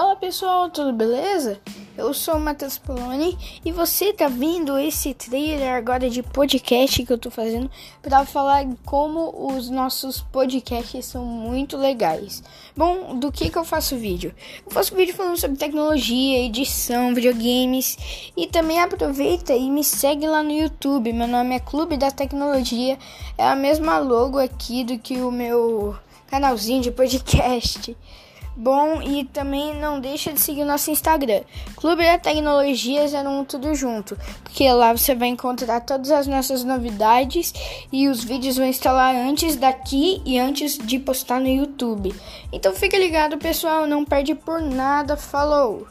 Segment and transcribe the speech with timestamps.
[0.00, 1.60] Fala pessoal, tudo beleza?
[1.94, 7.12] Eu sou o Matheus Poloni e você tá vendo esse trailer agora de podcast que
[7.12, 7.70] eu tô fazendo
[8.00, 12.42] para falar como os nossos podcasts são muito legais.
[12.74, 14.34] Bom, do que que eu faço vídeo?
[14.64, 20.42] Eu faço vídeo falando sobre tecnologia, edição, videogames e também aproveita e me segue lá
[20.42, 21.12] no YouTube.
[21.12, 22.98] Meu nome é Clube da Tecnologia,
[23.36, 25.94] é a mesma logo aqui do que o meu
[26.26, 27.94] canalzinho de podcast.
[28.62, 31.40] Bom, e também não deixa de seguir nosso Instagram,
[31.76, 37.54] Clube da Tecnologia 01 Tudo Junto, porque lá você vai encontrar todas as nossas novidades
[37.90, 42.14] e os vídeos vão lá antes daqui e antes de postar no YouTube.
[42.52, 45.16] Então fica ligado, pessoal, não perde por nada.
[45.16, 45.86] Falou!